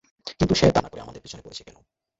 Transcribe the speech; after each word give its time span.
কিন্তু 0.39 0.53
সে 0.55 0.67
তা 0.71 0.79
না 0.81 0.89
করে 0.89 1.01
আমাদের 1.01 1.21
পিছনে 1.21 1.41
পড়েছে 1.41 1.63
কেন? 1.63 1.77